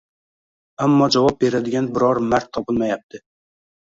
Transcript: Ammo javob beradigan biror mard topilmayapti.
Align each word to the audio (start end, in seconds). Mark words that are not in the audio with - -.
Ammo 0.85 1.09
javob 1.15 1.37
beradigan 1.45 1.91
biror 1.99 2.23
mard 2.33 2.51
topilmayapti. 2.59 3.23